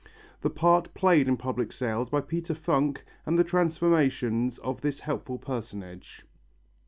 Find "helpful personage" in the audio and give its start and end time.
5.01-6.25